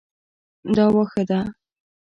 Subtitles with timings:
[0.75, 1.39] دا واښه ده